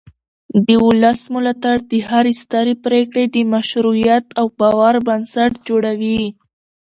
د 0.65 0.67
ولس 0.85 1.21
ملاتړ 1.33 1.75
د 1.89 1.91
هرې 2.09 2.33
سترې 2.43 2.75
پرېکړې 2.85 3.23
د 3.35 3.35
مشروعیت 3.53 4.25
او 4.39 4.45
باور 4.59 4.95
بنسټ 5.07 5.51
جوړوي 5.67 6.21